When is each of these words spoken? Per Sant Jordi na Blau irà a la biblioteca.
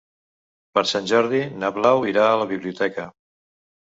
Per 0.77 0.83
Sant 0.93 1.11
Jordi 1.11 1.43
na 1.65 1.71
Blau 1.77 2.07
irà 2.13 2.25
a 2.31 2.41
la 2.45 2.49
biblioteca. 2.53 3.07